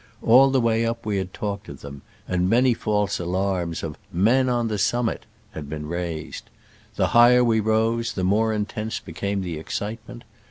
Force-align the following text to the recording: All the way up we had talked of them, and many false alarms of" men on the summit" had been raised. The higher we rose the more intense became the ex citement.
All 0.23 0.49
the 0.49 0.59
way 0.59 0.83
up 0.83 1.05
we 1.05 1.17
had 1.17 1.31
talked 1.31 1.69
of 1.69 1.81
them, 1.81 2.01
and 2.27 2.49
many 2.49 2.73
false 2.73 3.19
alarms 3.19 3.83
of" 3.83 3.99
men 4.27 4.49
on 4.49 4.67
the 4.67 4.79
summit" 4.79 5.27
had 5.51 5.69
been 5.69 5.85
raised. 5.85 6.45
The 6.95 7.09
higher 7.09 7.43
we 7.43 7.59
rose 7.59 8.13
the 8.13 8.23
more 8.23 8.51
intense 8.51 8.99
became 8.99 9.41
the 9.43 9.59
ex 9.59 9.77
citement. 9.77 10.23